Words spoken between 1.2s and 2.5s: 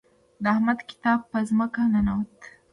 په ځمکه ننوت.